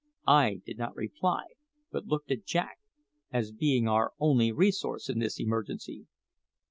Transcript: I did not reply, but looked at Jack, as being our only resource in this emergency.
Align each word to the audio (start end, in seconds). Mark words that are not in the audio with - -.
I 0.25 0.61
did 0.65 0.79
not 0.79 0.95
reply, 0.95 1.43
but 1.91 2.07
looked 2.07 2.31
at 2.31 2.43
Jack, 2.43 2.79
as 3.31 3.51
being 3.51 3.87
our 3.87 4.13
only 4.17 4.51
resource 4.51 5.09
in 5.09 5.19
this 5.19 5.39
emergency. 5.39 6.07